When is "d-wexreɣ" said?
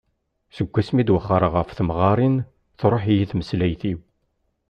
1.07-1.53